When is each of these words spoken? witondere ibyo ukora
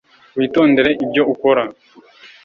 witondere 0.37 0.91
ibyo 1.05 1.23
ukora 1.33 1.63